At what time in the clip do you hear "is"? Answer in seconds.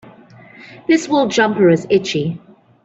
1.69-1.85